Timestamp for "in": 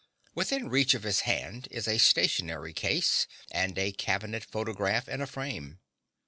5.07-5.21